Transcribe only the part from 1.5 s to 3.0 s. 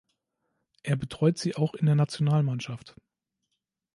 auch in der Nationalmannschaft.